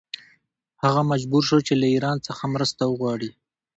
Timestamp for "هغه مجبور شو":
0.83-1.57